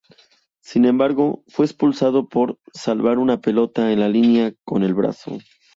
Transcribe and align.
Sin 0.63 0.85
embargo, 0.85 1.43
fue 1.47 1.65
expulsado 1.67 2.27
por 2.27 2.57
salvar 2.73 3.19
una 3.19 3.39
pelota 3.39 3.91
en 3.91 3.99
la 3.99 4.09
línea 4.09 4.51
con 4.65 4.81
el 4.81 4.95
brazo. 4.95 5.37